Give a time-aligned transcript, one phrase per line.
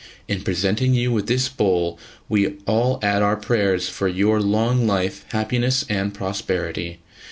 [0.27, 5.25] In presenting you with this bowl, we all add our prayers for your long life,
[5.29, 6.97] happiness and prosperity.